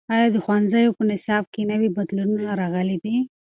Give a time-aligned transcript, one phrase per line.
[0.13, 3.15] ایا د ښوونځیو په نصاب کې نوي بدلونونه راغلي دي؟